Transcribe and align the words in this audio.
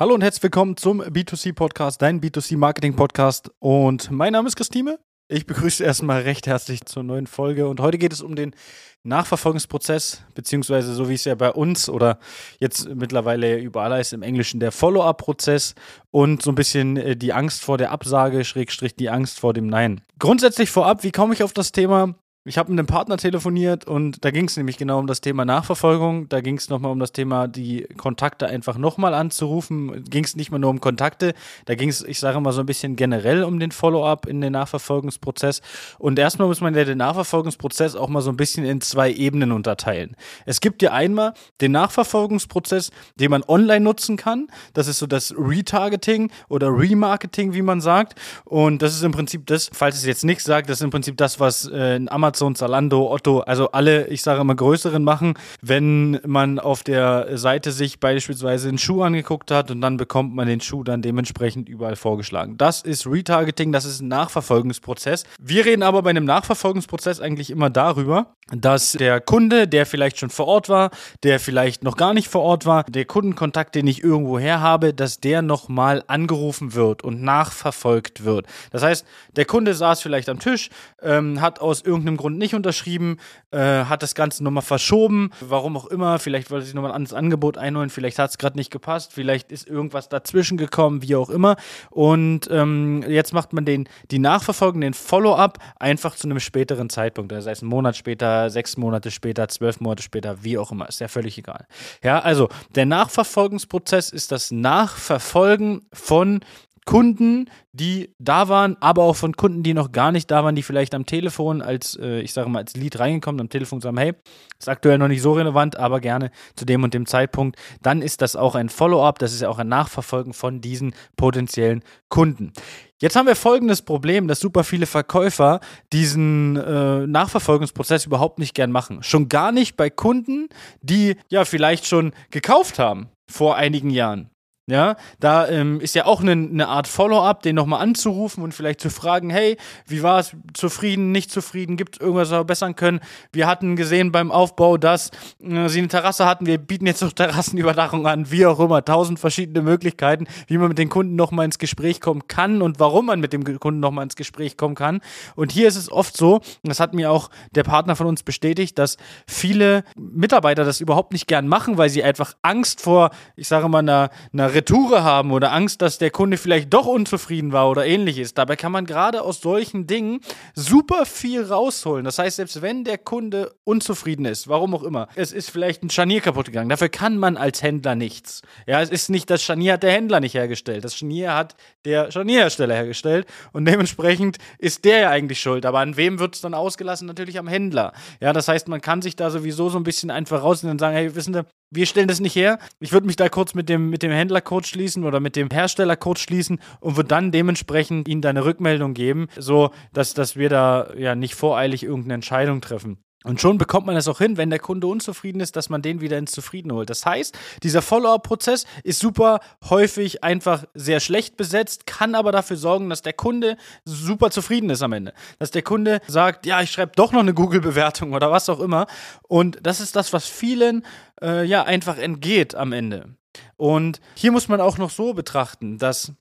Hallo 0.00 0.14
und 0.14 0.22
herzlich 0.22 0.44
willkommen 0.44 0.76
zum 0.76 1.02
B2C 1.02 1.52
Podcast, 1.52 2.00
dein 2.00 2.20
B2C 2.20 2.56
Marketing 2.56 2.94
Podcast. 2.94 3.50
Und 3.58 4.12
mein 4.12 4.32
Name 4.32 4.46
ist 4.46 4.54
Christine. 4.54 5.00
Ich 5.26 5.44
begrüße 5.44 5.82
erstmal 5.82 6.20
recht 6.22 6.46
herzlich 6.46 6.84
zur 6.84 7.02
neuen 7.02 7.26
Folge. 7.26 7.66
Und 7.66 7.80
heute 7.80 7.98
geht 7.98 8.12
es 8.12 8.22
um 8.22 8.36
den 8.36 8.54
Nachverfolgungsprozess, 9.02 10.22
beziehungsweise 10.36 10.94
so 10.94 11.08
wie 11.08 11.14
es 11.14 11.24
ja 11.24 11.34
bei 11.34 11.50
uns 11.50 11.88
oder 11.88 12.20
jetzt 12.60 12.88
mittlerweile 12.94 13.58
überall 13.58 13.92
heißt 13.92 14.12
im 14.12 14.22
Englischen 14.22 14.60
der 14.60 14.70
Follow-up-Prozess 14.70 15.74
und 16.12 16.42
so 16.42 16.52
ein 16.52 16.54
bisschen 16.54 16.96
äh, 16.96 17.16
die 17.16 17.32
Angst 17.32 17.64
vor 17.64 17.76
der 17.76 17.90
Absage, 17.90 18.44
Schrägstrich 18.44 18.94
die 18.94 19.10
Angst 19.10 19.40
vor 19.40 19.52
dem 19.52 19.66
Nein. 19.66 20.02
Grundsätzlich 20.20 20.70
vorab, 20.70 21.02
wie 21.02 21.10
komme 21.10 21.34
ich 21.34 21.42
auf 21.42 21.52
das 21.52 21.72
Thema? 21.72 22.14
Ich 22.48 22.56
habe 22.56 22.70
mit 22.70 22.78
einem 22.78 22.86
Partner 22.86 23.18
telefoniert 23.18 23.86
und 23.86 24.24
da 24.24 24.30
ging 24.30 24.46
es 24.46 24.56
nämlich 24.56 24.78
genau 24.78 24.98
um 24.98 25.06
das 25.06 25.20
Thema 25.20 25.44
Nachverfolgung. 25.44 26.30
Da 26.30 26.40
ging 26.40 26.56
es 26.56 26.70
nochmal 26.70 26.90
um 26.90 26.98
das 26.98 27.12
Thema, 27.12 27.46
die 27.46 27.82
Kontakte 27.98 28.46
einfach 28.46 28.78
nochmal 28.78 29.12
anzurufen. 29.12 30.02
Ging 30.04 30.24
es 30.24 30.34
nicht 30.34 30.50
mehr 30.50 30.58
nur 30.58 30.70
um 30.70 30.80
Kontakte, 30.80 31.34
da 31.66 31.74
ging 31.74 31.90
es, 31.90 32.02
ich 32.02 32.18
sage 32.18 32.40
mal, 32.40 32.52
so 32.52 32.60
ein 32.60 32.66
bisschen 32.66 32.96
generell 32.96 33.44
um 33.44 33.60
den 33.60 33.70
Follow-up 33.70 34.24
in 34.24 34.40
den 34.40 34.54
Nachverfolgungsprozess. 34.54 35.60
Und 35.98 36.18
erstmal 36.18 36.48
muss 36.48 36.62
man 36.62 36.74
ja 36.74 36.84
den 36.84 36.96
Nachverfolgungsprozess 36.96 37.94
auch 37.94 38.08
mal 38.08 38.22
so 38.22 38.30
ein 38.30 38.38
bisschen 38.38 38.64
in 38.64 38.80
zwei 38.80 39.12
Ebenen 39.12 39.52
unterteilen. 39.52 40.16
Es 40.46 40.62
gibt 40.62 40.80
ja 40.80 40.92
einmal 40.92 41.34
den 41.60 41.72
Nachverfolgungsprozess, 41.72 42.92
den 43.16 43.30
man 43.30 43.42
online 43.46 43.80
nutzen 43.80 44.16
kann. 44.16 44.48
Das 44.72 44.88
ist 44.88 45.00
so 45.00 45.06
das 45.06 45.34
Retargeting 45.36 46.30
oder 46.48 46.68
Remarketing, 46.68 47.52
wie 47.52 47.60
man 47.60 47.82
sagt. 47.82 48.18
Und 48.46 48.80
das 48.80 48.94
ist 48.94 49.02
im 49.02 49.12
Prinzip 49.12 49.46
das, 49.48 49.68
falls 49.70 49.96
es 49.96 50.06
jetzt 50.06 50.24
nichts 50.24 50.44
sagt, 50.44 50.70
das 50.70 50.78
ist 50.78 50.84
im 50.84 50.90
Prinzip 50.90 51.18
das, 51.18 51.40
was 51.40 51.68
äh, 51.68 52.00
Amazon 52.08 52.37
Amazon, 52.38 52.54
Zalando, 52.54 53.10
Otto, 53.10 53.40
also 53.40 53.72
alle, 53.72 54.06
ich 54.06 54.22
sage 54.22 54.40
immer 54.42 54.54
größeren 54.54 55.02
machen, 55.02 55.34
wenn 55.60 56.20
man 56.24 56.60
auf 56.60 56.84
der 56.84 57.36
Seite 57.36 57.72
sich 57.72 57.98
beispielsweise 57.98 58.68
einen 58.68 58.78
Schuh 58.78 59.02
angeguckt 59.02 59.50
hat 59.50 59.72
und 59.72 59.80
dann 59.80 59.96
bekommt 59.96 60.36
man 60.36 60.46
den 60.46 60.60
Schuh 60.60 60.84
dann 60.84 61.02
dementsprechend 61.02 61.68
überall 61.68 61.96
vorgeschlagen. 61.96 62.56
Das 62.56 62.82
ist 62.82 63.08
Retargeting, 63.08 63.72
das 63.72 63.84
ist 63.84 64.00
ein 64.00 64.08
Nachverfolgungsprozess. 64.08 65.24
Wir 65.40 65.64
reden 65.64 65.82
aber 65.82 66.02
bei 66.02 66.10
einem 66.10 66.26
Nachverfolgungsprozess 66.26 67.18
eigentlich 67.18 67.50
immer 67.50 67.70
darüber, 67.70 68.36
dass 68.56 68.92
der 68.92 69.20
Kunde, 69.20 69.66
der 69.66 69.84
vielleicht 69.84 70.18
schon 70.18 70.30
vor 70.30 70.46
Ort 70.46 70.68
war, 70.68 70.90
der 71.24 71.40
vielleicht 71.40 71.82
noch 71.82 71.96
gar 71.96 72.14
nicht 72.14 72.28
vor 72.28 72.42
Ort 72.42 72.66
war, 72.66 72.84
der 72.84 73.04
Kundenkontakt, 73.04 73.74
den 73.74 73.86
ich 73.86 74.02
irgendwo 74.04 74.38
her 74.38 74.60
habe, 74.60 74.94
dass 74.94 75.18
der 75.20 75.42
nochmal 75.42 76.04
angerufen 76.06 76.74
wird 76.74 77.02
und 77.02 77.20
nachverfolgt 77.22 78.24
wird. 78.24 78.46
Das 78.70 78.82
heißt, 78.82 79.04
der 79.36 79.44
Kunde 79.44 79.74
saß 79.74 80.00
vielleicht 80.00 80.28
am 80.28 80.38
Tisch, 80.38 80.70
ähm, 81.02 81.40
hat 81.40 81.60
aus 81.60 81.82
irgendeinem 81.82 82.16
Grund 82.16 82.27
nicht 82.36 82.54
unterschrieben, 82.54 83.18
äh, 83.50 83.58
hat 83.58 84.02
das 84.02 84.14
Ganze 84.14 84.44
nochmal 84.44 84.62
verschoben, 84.62 85.30
warum 85.40 85.76
auch 85.76 85.86
immer, 85.86 86.18
vielleicht 86.18 86.50
wollte 86.50 86.66
sich 86.66 86.74
nochmal 86.74 86.90
ein 86.90 86.96
anderes 86.96 87.14
Angebot 87.14 87.58
einholen, 87.58 87.90
vielleicht 87.90 88.18
hat 88.18 88.30
es 88.30 88.38
gerade 88.38 88.56
nicht 88.56 88.70
gepasst, 88.70 89.12
vielleicht 89.12 89.52
ist 89.52 89.66
irgendwas 89.66 90.08
dazwischen 90.08 90.58
gekommen, 90.58 91.02
wie 91.02 91.16
auch 91.16 91.30
immer. 91.30 91.56
Und 91.90 92.48
ähm, 92.50 93.02
jetzt 93.08 93.32
macht 93.32 93.52
man 93.52 93.64
den, 93.64 93.88
die 94.10 94.18
Nachverfolgung, 94.18 94.80
den 94.80 94.94
Follow-up 94.94 95.58
einfach 95.78 96.14
zu 96.16 96.28
einem 96.28 96.40
späteren 96.40 96.90
Zeitpunkt, 96.90 97.32
das 97.32 97.46
heißt 97.46 97.62
einen 97.62 97.70
Monat 97.70 97.96
später, 97.96 98.50
sechs 98.50 98.76
Monate 98.76 99.10
später, 99.10 99.48
zwölf 99.48 99.80
Monate 99.80 100.02
später, 100.02 100.42
wie 100.42 100.58
auch 100.58 100.72
immer, 100.72 100.88
ist 100.88 101.00
ja 101.00 101.08
völlig 101.08 101.38
egal. 101.38 101.66
Ja, 102.02 102.20
also 102.20 102.48
der 102.74 102.86
Nachverfolgungsprozess 102.86 104.10
ist 104.10 104.32
das 104.32 104.50
Nachverfolgen 104.50 105.86
von 105.92 106.40
Kunden, 106.88 107.50
die 107.72 108.14
da 108.18 108.48
waren, 108.48 108.78
aber 108.80 109.02
auch 109.02 109.14
von 109.14 109.36
Kunden, 109.36 109.62
die 109.62 109.74
noch 109.74 109.92
gar 109.92 110.10
nicht 110.10 110.30
da 110.30 110.42
waren, 110.42 110.54
die 110.54 110.62
vielleicht 110.62 110.94
am 110.94 111.04
Telefon 111.04 111.60
als, 111.60 111.98
äh, 112.00 112.20
ich 112.20 112.32
sage 112.32 112.48
mal, 112.48 112.60
als 112.60 112.76
Lead 112.76 112.98
reingekommen, 112.98 113.42
am 113.42 113.50
Telefon 113.50 113.82
sagen, 113.82 113.98
hey, 113.98 114.14
ist 114.58 114.70
aktuell 114.70 114.96
noch 114.96 115.08
nicht 115.08 115.20
so 115.20 115.34
relevant, 115.34 115.76
aber 115.76 116.00
gerne 116.00 116.30
zu 116.56 116.64
dem 116.64 116.82
und 116.84 116.94
dem 116.94 117.04
Zeitpunkt. 117.04 117.58
Dann 117.82 118.00
ist 118.00 118.22
das 118.22 118.36
auch 118.36 118.54
ein 118.54 118.70
Follow-up, 118.70 119.18
das 119.18 119.34
ist 119.34 119.42
ja 119.42 119.50
auch 119.50 119.58
ein 119.58 119.68
Nachverfolgen 119.68 120.32
von 120.32 120.62
diesen 120.62 120.94
potenziellen 121.18 121.84
Kunden. 122.08 122.54
Jetzt 123.02 123.16
haben 123.16 123.26
wir 123.26 123.36
folgendes 123.36 123.82
Problem, 123.82 124.26
dass 124.26 124.40
super 124.40 124.64
viele 124.64 124.86
Verkäufer 124.86 125.60
diesen 125.92 126.56
äh, 126.56 127.06
Nachverfolgungsprozess 127.06 128.06
überhaupt 128.06 128.38
nicht 128.38 128.54
gern 128.54 128.72
machen. 128.72 129.02
Schon 129.02 129.28
gar 129.28 129.52
nicht 129.52 129.76
bei 129.76 129.90
Kunden, 129.90 130.48
die 130.80 131.16
ja 131.28 131.44
vielleicht 131.44 131.84
schon 131.84 132.12
gekauft 132.30 132.78
haben 132.78 133.10
vor 133.30 133.56
einigen 133.56 133.90
Jahren. 133.90 134.30
Ja, 134.68 134.96
da 135.18 135.48
ähm, 135.48 135.80
ist 135.80 135.94
ja 135.94 136.04
auch 136.04 136.20
eine, 136.20 136.32
eine 136.32 136.68
Art 136.68 136.88
Follow-up, 136.88 137.40
den 137.42 137.54
nochmal 137.54 137.80
anzurufen 137.80 138.44
und 138.44 138.52
vielleicht 138.52 138.82
zu 138.82 138.90
fragen, 138.90 139.30
hey, 139.30 139.56
wie 139.86 140.02
war 140.02 140.18
es, 140.18 140.36
zufrieden, 140.52 141.10
nicht 141.10 141.30
zufrieden, 141.30 141.78
gibt 141.78 141.96
es 141.96 142.00
irgendwas, 142.02 142.28
was 142.28 142.32
wir 142.32 142.36
verbessern 142.36 142.76
können? 142.76 143.00
Wir 143.32 143.46
hatten 143.46 143.76
gesehen 143.76 144.12
beim 144.12 144.30
Aufbau, 144.30 144.76
dass 144.76 145.10
äh, 145.42 145.70
sie 145.70 145.78
eine 145.78 145.88
Terrasse 145.88 146.26
hatten, 146.26 146.44
wir 146.44 146.58
bieten 146.58 146.84
jetzt 146.84 147.00
noch 147.00 147.12
Terrassenüberdachung 147.14 148.06
an, 148.06 148.30
wie 148.30 148.44
auch 148.44 148.60
immer, 148.60 148.84
tausend 148.84 149.18
verschiedene 149.18 149.62
Möglichkeiten, 149.62 150.26
wie 150.48 150.58
man 150.58 150.68
mit 150.68 150.76
den 150.76 150.90
Kunden 150.90 151.16
nochmal 151.16 151.46
ins 151.46 151.58
Gespräch 151.58 152.02
kommen 152.02 152.28
kann 152.28 152.60
und 152.60 152.78
warum 152.78 153.06
man 153.06 153.20
mit 153.20 153.32
dem 153.32 153.44
Kunden 153.58 153.80
nochmal 153.80 154.04
ins 154.04 154.16
Gespräch 154.16 154.58
kommen 154.58 154.74
kann. 154.74 155.00
Und 155.34 155.50
hier 155.50 155.66
ist 155.66 155.76
es 155.76 155.90
oft 155.90 156.14
so, 156.14 156.42
das 156.62 156.78
hat 156.78 156.92
mir 156.92 157.10
auch 157.10 157.30
der 157.52 157.62
Partner 157.62 157.96
von 157.96 158.06
uns 158.06 158.22
bestätigt, 158.22 158.78
dass 158.78 158.98
viele 159.26 159.82
Mitarbeiter 159.96 160.66
das 160.66 160.82
überhaupt 160.82 161.14
nicht 161.14 161.26
gern 161.26 161.48
machen, 161.48 161.78
weil 161.78 161.88
sie 161.88 162.04
einfach 162.04 162.34
Angst 162.42 162.82
vor, 162.82 163.08
ich 163.34 163.48
sage 163.48 163.66
mal, 163.70 163.78
einer, 163.78 164.10
einer 164.34 164.57
Retoure 164.58 165.04
haben 165.04 165.30
oder 165.30 165.52
Angst, 165.52 165.82
dass 165.82 165.98
der 165.98 166.10
Kunde 166.10 166.36
vielleicht 166.36 166.74
doch 166.74 166.86
unzufrieden 166.86 167.52
war 167.52 167.70
oder 167.70 167.86
ähnliches. 167.86 168.34
Dabei 168.34 168.56
kann 168.56 168.72
man 168.72 168.86
gerade 168.86 169.22
aus 169.22 169.40
solchen 169.40 169.86
Dingen 169.86 170.18
super 170.52 171.06
viel 171.06 171.44
rausholen. 171.44 172.04
Das 172.04 172.18
heißt, 172.18 172.36
selbst 172.36 172.60
wenn 172.60 172.82
der 172.82 172.98
Kunde 172.98 173.54
unzufrieden 173.62 174.24
ist, 174.24 174.48
warum 174.48 174.74
auch 174.74 174.82
immer, 174.82 175.06
es 175.14 175.30
ist 175.30 175.50
vielleicht 175.50 175.84
ein 175.84 175.90
Scharnier 175.90 176.20
kaputt 176.20 176.46
gegangen, 176.46 176.68
dafür 176.70 176.88
kann 176.88 177.18
man 177.18 177.36
als 177.36 177.62
Händler 177.62 177.94
nichts. 177.94 178.42
Ja, 178.66 178.82
es 178.82 178.90
ist 178.90 179.10
nicht, 179.10 179.30
das 179.30 179.44
Scharnier 179.44 179.74
hat 179.74 179.84
der 179.84 179.92
Händler 179.92 180.18
nicht 180.18 180.34
hergestellt. 180.34 180.82
Das 180.82 180.96
Scharnier 180.96 181.36
hat 181.36 181.54
der 181.84 182.10
Scharnierhersteller 182.10 182.74
hergestellt 182.74 183.28
und 183.52 183.64
dementsprechend 183.64 184.38
ist 184.58 184.84
der 184.84 184.98
ja 184.98 185.10
eigentlich 185.10 185.40
schuld. 185.40 185.66
Aber 185.66 185.78
an 185.78 185.96
wem 185.96 186.18
wird 186.18 186.34
es 186.34 186.40
dann 186.40 186.54
ausgelassen? 186.54 187.06
Natürlich 187.06 187.38
am 187.38 187.46
Händler. 187.46 187.92
Ja, 188.20 188.32
das 188.32 188.48
heißt, 188.48 188.66
man 188.66 188.80
kann 188.80 189.02
sich 189.02 189.14
da 189.14 189.30
sowieso 189.30 189.68
so 189.68 189.78
ein 189.78 189.84
bisschen 189.84 190.10
einfach 190.10 190.42
rausnehmen 190.42 190.72
und 190.72 190.78
sagen, 190.80 190.96
hey, 190.96 191.14
wissen 191.14 191.32
Sie, 191.32 191.44
wir 191.70 191.86
stellen 191.86 192.08
das 192.08 192.20
nicht 192.20 192.34
her. 192.34 192.58
Ich 192.80 192.92
würde 192.92 193.06
mich 193.06 193.16
da 193.16 193.28
kurz 193.28 193.54
mit 193.54 193.68
dem, 193.68 193.90
mit 193.90 194.02
dem 194.02 194.10
Händler 194.10 194.40
kurz 194.48 194.68
schließen 194.68 195.04
oder 195.04 195.20
mit 195.20 195.36
dem 195.36 195.50
Hersteller 195.52 195.94
kurz 195.94 196.20
schließen 196.20 196.58
und 196.80 196.96
würde 196.96 197.08
dann 197.08 197.32
dementsprechend 197.32 198.08
ihnen 198.08 198.22
da 198.22 198.30
eine 198.30 198.46
Rückmeldung 198.46 198.94
geben, 198.94 199.28
so 199.36 199.72
dass, 199.92 200.14
dass 200.14 200.36
wir 200.36 200.48
da 200.48 200.90
ja 200.96 201.14
nicht 201.14 201.34
voreilig 201.34 201.82
irgendeine 201.82 202.14
Entscheidung 202.14 202.62
treffen. 202.62 202.96
Und 203.24 203.42
schon 203.42 203.58
bekommt 203.58 203.86
man 203.86 203.96
es 203.96 204.08
auch 204.08 204.18
hin, 204.18 204.38
wenn 204.38 204.48
der 204.48 204.58
Kunde 204.58 204.86
unzufrieden 204.86 205.40
ist, 205.40 205.54
dass 205.56 205.68
man 205.68 205.82
den 205.82 206.00
wieder 206.00 206.16
ins 206.16 206.32
Zufrieden 206.32 206.72
holt. 206.72 206.88
Das 206.88 207.04
heißt, 207.04 207.36
dieser 207.62 207.82
Follow-up-Prozess 207.82 208.64
ist 208.84 209.00
super 209.00 209.40
häufig 209.68 210.24
einfach 210.24 210.64
sehr 210.72 211.00
schlecht 211.00 211.36
besetzt, 211.36 211.86
kann 211.86 212.14
aber 212.14 212.32
dafür 212.32 212.56
sorgen, 212.56 212.88
dass 212.88 213.02
der 213.02 213.12
Kunde 213.12 213.58
super 213.84 214.30
zufrieden 214.30 214.70
ist 214.70 214.80
am 214.82 214.94
Ende. 214.94 215.12
Dass 215.38 215.50
der 215.50 215.62
Kunde 215.62 216.00
sagt, 216.06 216.46
ja, 216.46 216.62
ich 216.62 216.70
schreibe 216.70 216.92
doch 216.94 217.12
noch 217.12 217.20
eine 217.20 217.34
Google-Bewertung 217.34 218.14
oder 218.14 218.30
was 218.30 218.48
auch 218.48 218.60
immer. 218.60 218.86
Und 219.26 219.58
das 219.62 219.80
ist 219.80 219.94
das, 219.94 220.14
was 220.14 220.26
vielen 220.26 220.86
äh, 221.20 221.44
ja 221.44 221.64
einfach 221.64 221.98
entgeht 221.98 222.54
am 222.54 222.72
Ende. 222.72 223.18
Und 223.56 224.00
hier 224.14 224.32
muss 224.32 224.48
man 224.48 224.60
auch 224.60 224.78
noch 224.78 224.90
so 224.90 225.14
betrachten, 225.14 225.78
dass 225.78 226.12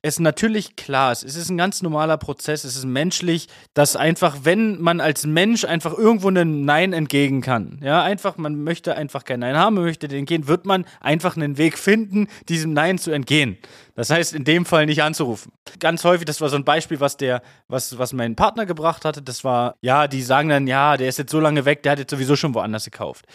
es 0.00 0.20
natürlich 0.20 0.76
klar 0.76 1.10
ist, 1.10 1.24
es 1.24 1.34
ist 1.34 1.50
ein 1.50 1.56
ganz 1.56 1.82
normaler 1.82 2.18
Prozess, 2.18 2.62
es 2.62 2.76
ist 2.76 2.84
menschlich, 2.84 3.48
dass 3.74 3.96
einfach, 3.96 4.38
wenn 4.44 4.80
man 4.80 5.00
als 5.00 5.26
Mensch 5.26 5.64
einfach 5.64 5.92
irgendwo 5.92 6.28
ein 6.28 6.64
Nein 6.64 6.92
entgegen 6.92 7.40
kann, 7.40 7.80
ja, 7.82 8.02
einfach, 8.04 8.36
man 8.36 8.62
möchte 8.62 8.94
einfach 8.94 9.24
kein 9.24 9.40
Nein 9.40 9.56
haben, 9.56 9.74
man 9.74 9.84
möchte 9.84 10.06
den 10.06 10.24
gehen, 10.24 10.46
wird 10.46 10.66
man 10.66 10.84
einfach 11.00 11.36
einen 11.36 11.58
Weg 11.58 11.76
finden, 11.78 12.28
diesem 12.48 12.72
Nein 12.74 12.98
zu 12.98 13.10
entgehen. 13.10 13.58
Das 13.96 14.10
heißt, 14.10 14.34
in 14.34 14.44
dem 14.44 14.64
Fall 14.64 14.86
nicht 14.86 15.02
anzurufen. 15.02 15.50
Ganz 15.80 16.04
häufig, 16.04 16.26
das 16.26 16.40
war 16.40 16.48
so 16.48 16.56
ein 16.56 16.64
Beispiel, 16.64 17.00
was 17.00 17.16
der, 17.16 17.42
was, 17.66 17.98
was 17.98 18.12
mein 18.12 18.36
Partner 18.36 18.66
gebracht 18.66 19.04
hatte, 19.04 19.20
das 19.20 19.42
war, 19.42 19.74
ja, 19.80 20.06
die 20.06 20.22
sagen 20.22 20.48
dann, 20.48 20.68
ja, 20.68 20.96
der 20.96 21.08
ist 21.08 21.18
jetzt 21.18 21.32
so 21.32 21.40
lange 21.40 21.64
weg, 21.64 21.82
der 21.82 21.92
hat 21.92 21.98
jetzt 21.98 22.12
sowieso 22.12 22.36
schon 22.36 22.54
woanders 22.54 22.84
gekauft. 22.84 23.26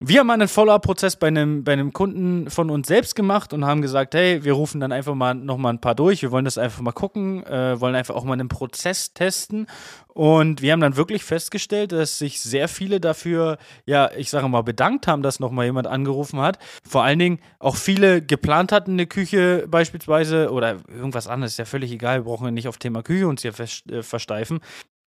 Wir 0.00 0.20
haben 0.20 0.30
einen 0.30 0.46
Follow-up-Prozess 0.46 1.16
bei 1.16 1.26
einem, 1.26 1.64
bei 1.64 1.72
einem 1.72 1.92
Kunden 1.92 2.50
von 2.50 2.70
uns 2.70 2.86
selbst 2.86 3.16
gemacht 3.16 3.52
und 3.52 3.64
haben 3.64 3.82
gesagt, 3.82 4.14
hey, 4.14 4.44
wir 4.44 4.52
rufen 4.52 4.80
dann 4.80 4.92
einfach 4.92 5.16
mal 5.16 5.34
noch 5.34 5.56
mal 5.56 5.70
ein 5.70 5.80
paar 5.80 5.96
durch. 5.96 6.22
Wir 6.22 6.30
wollen 6.30 6.44
das 6.44 6.56
einfach 6.56 6.80
mal 6.82 6.92
gucken, 6.92 7.44
äh, 7.44 7.80
wollen 7.80 7.96
einfach 7.96 8.14
auch 8.14 8.22
mal 8.22 8.34
einen 8.34 8.46
Prozess 8.46 9.12
testen. 9.12 9.66
Und 10.06 10.62
wir 10.62 10.70
haben 10.70 10.80
dann 10.80 10.94
wirklich 10.94 11.24
festgestellt, 11.24 11.90
dass 11.90 12.16
sich 12.16 12.40
sehr 12.40 12.68
viele 12.68 13.00
dafür, 13.00 13.58
ja, 13.86 14.08
ich 14.16 14.30
sage 14.30 14.48
mal, 14.48 14.62
bedankt 14.62 15.08
haben, 15.08 15.22
dass 15.22 15.40
noch 15.40 15.50
mal 15.50 15.64
jemand 15.64 15.88
angerufen 15.88 16.38
hat. 16.38 16.60
Vor 16.88 17.02
allen 17.02 17.18
Dingen 17.18 17.40
auch 17.58 17.74
viele 17.74 18.22
geplant 18.22 18.70
hatten, 18.70 18.92
eine 18.92 19.08
Küche 19.08 19.66
beispielsweise 19.66 20.52
oder 20.52 20.76
irgendwas 20.88 21.26
anderes, 21.26 21.54
ist 21.54 21.58
ja 21.58 21.64
völlig 21.64 21.90
egal. 21.90 22.20
Wir 22.20 22.24
brauchen 22.24 22.44
ja 22.44 22.52
nicht 22.52 22.68
auf 22.68 22.78
Thema 22.78 23.02
Küche 23.02 23.26
uns 23.26 23.42
hier 23.42 23.52
äh, 23.58 24.02
versteifen 24.04 24.60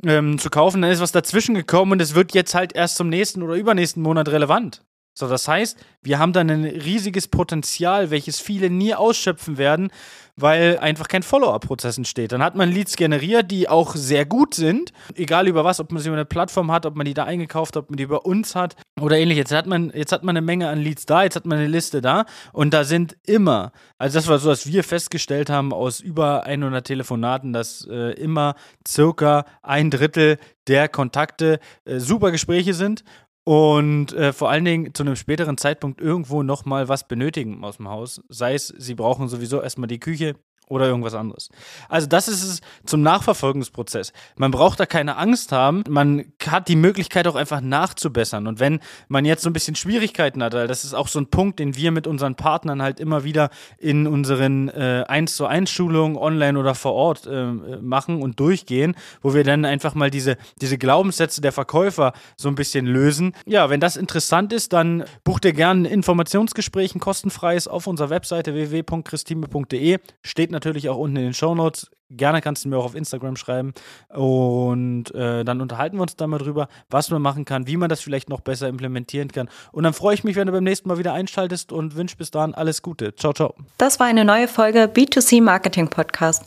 ähm, 0.05 0.37
zu 0.37 0.49
kaufen, 0.49 0.81
dann 0.81 0.91
ist 0.91 1.01
was 1.01 1.11
dazwischen 1.11 1.55
gekommen 1.55 1.93
und 1.93 2.01
es 2.01 2.15
wird 2.15 2.33
jetzt 2.33 2.55
halt 2.55 2.73
erst 2.73 2.97
zum 2.97 3.09
nächsten 3.09 3.41
oder 3.41 3.55
übernächsten 3.55 4.01
Monat 4.01 4.29
relevant. 4.29 4.83
So, 5.13 5.27
das 5.27 5.47
heißt, 5.47 5.77
wir 6.01 6.19
haben 6.19 6.31
dann 6.31 6.49
ein 6.49 6.63
riesiges 6.63 7.27
Potenzial, 7.27 8.11
welches 8.11 8.39
viele 8.39 8.69
nie 8.69 8.95
ausschöpfen 8.95 9.57
werden, 9.57 9.91
weil 10.37 10.77
einfach 10.79 11.09
kein 11.09 11.21
Follow-up-Prozess 11.21 11.97
entsteht. 11.97 12.31
Dann 12.31 12.41
hat 12.41 12.55
man 12.55 12.71
Leads 12.71 12.95
generiert, 12.95 13.51
die 13.51 13.67
auch 13.67 13.95
sehr 13.95 14.25
gut 14.25 14.53
sind, 14.53 14.93
egal 15.15 15.47
über 15.47 15.65
was, 15.65 15.81
ob 15.81 15.91
man 15.91 16.01
sie 16.01 16.07
über 16.07 16.15
eine 16.15 16.25
Plattform 16.25 16.71
hat, 16.71 16.85
ob 16.85 16.95
man 16.95 17.05
die 17.05 17.13
da 17.13 17.25
eingekauft 17.25 17.75
hat, 17.75 17.83
ob 17.83 17.89
man 17.89 17.97
die 17.97 18.03
über 18.03 18.25
uns 18.25 18.55
hat 18.55 18.75
oder 18.99 19.17
ähnlich. 19.17 19.37
Jetzt 19.37 19.51
hat 19.51 19.67
man, 19.67 19.91
jetzt 19.93 20.13
hat 20.13 20.23
man 20.23 20.37
eine 20.37 20.45
Menge 20.45 20.69
an 20.69 20.79
Leads 20.79 21.05
da, 21.05 21.23
jetzt 21.23 21.35
hat 21.35 21.45
man 21.45 21.57
eine 21.57 21.67
Liste 21.67 22.01
da 22.01 22.25
und 22.53 22.73
da 22.73 22.85
sind 22.85 23.17
immer, 23.25 23.73
also 23.97 24.17
das 24.17 24.27
war 24.27 24.39
so, 24.39 24.49
was 24.49 24.65
wir 24.65 24.83
festgestellt 24.85 25.49
haben 25.49 25.73
aus 25.73 25.99
über 25.99 26.45
100 26.45 26.87
Telefonaten, 26.87 27.51
dass 27.51 27.85
äh, 27.91 28.13
immer 28.13 28.55
circa 28.87 29.45
ein 29.61 29.91
Drittel 29.91 30.37
der 30.67 30.87
Kontakte 30.87 31.59
äh, 31.85 31.99
super 31.99 32.31
Gespräche 32.31 32.73
sind 32.73 33.03
und 33.43 34.13
äh, 34.13 34.33
vor 34.33 34.49
allen 34.49 34.65
Dingen 34.65 34.93
zu 34.93 35.03
einem 35.03 35.15
späteren 35.15 35.57
Zeitpunkt 35.57 36.01
irgendwo 36.01 36.43
nochmal 36.43 36.89
was 36.89 37.07
benötigen 37.07 37.63
aus 37.63 37.77
dem 37.77 37.89
Haus. 37.89 38.21
Sei 38.29 38.53
es, 38.53 38.67
sie 38.67 38.95
brauchen 38.95 39.27
sowieso 39.27 39.61
erstmal 39.61 39.87
die 39.87 39.99
Küche, 39.99 40.35
oder 40.71 40.87
irgendwas 40.87 41.13
anderes. 41.13 41.49
Also 41.89 42.07
das 42.07 42.27
ist 42.27 42.43
es 42.43 42.61
zum 42.85 43.01
Nachverfolgungsprozess. 43.01 44.13
Man 44.37 44.51
braucht 44.51 44.79
da 44.79 44.85
keine 44.85 45.17
Angst 45.17 45.51
haben. 45.51 45.83
Man 45.89 46.31
hat 46.47 46.69
die 46.69 46.77
Möglichkeit 46.77 47.27
auch 47.27 47.35
einfach 47.35 47.59
nachzubessern. 47.59 48.47
Und 48.47 48.59
wenn 48.59 48.79
man 49.09 49.25
jetzt 49.25 49.43
so 49.43 49.49
ein 49.49 49.53
bisschen 49.53 49.75
Schwierigkeiten 49.75 50.41
hat, 50.41 50.53
weil 50.53 50.67
das 50.67 50.85
ist 50.85 50.93
auch 50.93 51.09
so 51.09 51.19
ein 51.19 51.27
Punkt, 51.27 51.59
den 51.59 51.75
wir 51.75 51.91
mit 51.91 52.07
unseren 52.07 52.35
Partnern 52.35 52.81
halt 52.81 53.01
immer 53.01 53.25
wieder 53.25 53.49
in 53.77 54.07
unseren 54.07 54.69
äh, 54.69 55.03
1 55.07 55.35
zu 55.35 55.45
1 55.45 55.69
Schulungen 55.69 56.15
online 56.15 56.57
oder 56.57 56.73
vor 56.73 56.93
Ort 56.93 57.27
äh, 57.27 57.51
machen 57.81 58.21
und 58.21 58.39
durchgehen, 58.39 58.95
wo 59.21 59.33
wir 59.33 59.43
dann 59.43 59.65
einfach 59.65 59.93
mal 59.93 60.09
diese, 60.09 60.37
diese 60.61 60.77
Glaubenssätze 60.77 61.41
der 61.41 61.51
Verkäufer 61.51 62.13
so 62.37 62.47
ein 62.47 62.55
bisschen 62.55 62.85
lösen. 62.85 63.33
Ja, 63.45 63.69
wenn 63.69 63.81
das 63.81 63.97
interessant 63.97 64.53
ist, 64.53 64.71
dann 64.71 65.03
bucht 65.25 65.43
ihr 65.43 65.53
gerne 65.53 65.81
ein 65.81 65.85
Informationsgespräch, 65.85 66.95
ein 66.95 66.99
kostenfreies 67.01 67.67
auf 67.67 67.87
unserer 67.87 68.09
Webseite 68.09 68.53
www.christime.de. 68.53 69.99
Steht 70.23 70.51
natürlich 70.51 70.60
natürlich 70.61 70.89
auch 70.89 70.97
unten 70.97 71.17
in 71.17 71.23
den 71.23 71.33
Show 71.33 71.55
Notes. 71.55 71.89
Gerne 72.11 72.41
kannst 72.41 72.65
du 72.65 72.69
mir 72.69 72.77
auch 72.77 72.85
auf 72.85 72.95
Instagram 72.95 73.37
schreiben. 73.37 73.73
Und 74.09 75.15
äh, 75.15 75.45
dann 75.45 75.61
unterhalten 75.61 75.97
wir 75.97 76.01
uns 76.01 76.15
da 76.15 76.27
mal 76.27 76.39
drüber, 76.39 76.67
was 76.89 77.09
man 77.09 77.21
machen 77.21 77.45
kann, 77.45 77.67
wie 77.67 77.77
man 77.77 77.89
das 77.89 78.01
vielleicht 78.01 78.29
noch 78.29 78.41
besser 78.41 78.67
implementieren 78.67 79.31
kann. 79.31 79.49
Und 79.71 79.83
dann 79.83 79.93
freue 79.93 80.13
ich 80.13 80.23
mich, 80.23 80.35
wenn 80.35 80.47
du 80.47 80.53
beim 80.53 80.63
nächsten 80.63 80.89
Mal 80.89 80.97
wieder 80.97 81.13
einschaltest 81.13 81.71
und 81.71 81.95
wünsche 81.95 82.17
bis 82.17 82.29
dahin 82.29 82.53
alles 82.53 82.81
Gute. 82.81 83.15
Ciao, 83.15 83.33
ciao. 83.33 83.55
Das 83.77 83.99
war 83.99 84.07
eine 84.07 84.25
neue 84.25 84.47
Folge 84.47 84.89
B2C 84.93 85.41
Marketing 85.41 85.87
Podcast. 85.87 86.43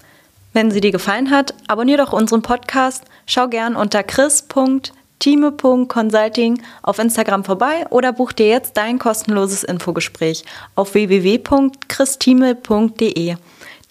Wenn 0.54 0.70
sie 0.70 0.80
dir 0.80 0.92
gefallen 0.92 1.30
hat, 1.30 1.52
abonniere 1.66 2.04
doch 2.04 2.12
unseren 2.12 2.42
Podcast. 2.42 3.04
Schau 3.26 3.48
gern 3.48 3.74
unter 3.74 4.04
chris.time.consulting 4.04 6.62
auf 6.82 7.00
Instagram 7.00 7.42
vorbei 7.42 7.84
oder 7.90 8.12
buch 8.12 8.30
dir 8.32 8.46
jetzt 8.48 8.76
dein 8.76 9.00
kostenloses 9.00 9.64
Infogespräch 9.64 10.44
auf 10.76 10.94
www.christime.de. 10.94 13.34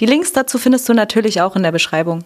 Die 0.03 0.09
Links 0.09 0.33
dazu 0.33 0.57
findest 0.57 0.89
du 0.89 0.93
natürlich 0.93 1.39
auch 1.39 1.55
in 1.55 1.63
der 1.63 1.71
Beschreibung. 1.71 2.25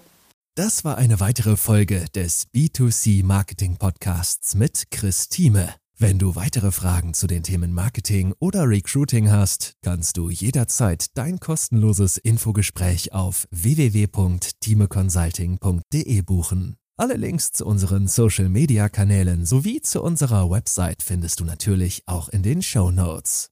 Das 0.56 0.84
war 0.84 0.98
eine 0.98 1.20
weitere 1.20 1.56
Folge 1.56 2.08
des 2.16 2.48
B2C 2.52 3.24
Marketing 3.24 3.78
Podcasts 3.78 4.56
mit 4.56 4.90
Chris 4.90 5.30
Thieme. 5.30 5.76
Wenn 5.96 6.18
du 6.18 6.36
weitere 6.36 6.72
Fragen 6.72 7.14
zu 7.14 7.28
den 7.28 7.44
Themen 7.44 7.72
Marketing 7.72 8.34
oder 8.40 8.68
Recruiting 8.68 9.30
hast, 9.30 9.74
kannst 9.84 10.18
du 10.18 10.32
jederzeit 10.32 11.06
dein 11.14 11.40
kostenloses 11.40 12.18
Infogespräch 12.18 13.14
auf 13.14 13.48
www.timeconsulting.de 13.52 16.22
buchen. 16.24 16.78
Alle 16.98 17.14
Links 17.14 17.52
zu 17.52 17.64
unseren 17.64 18.08
Social 18.08 18.50
Media 18.50 18.90
Kanälen 18.90 19.46
sowie 19.46 19.82
zu 19.82 20.02
unserer 20.02 20.50
Website 20.50 21.04
findest 21.04 21.42
du 21.42 21.46
natürlich 21.46 22.02
auch 22.08 22.30
in 22.30 22.42
den 22.42 22.64
Show 22.64 22.90
Notes. 22.90 23.52